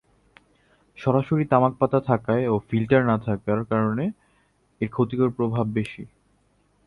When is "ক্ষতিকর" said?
4.89-5.29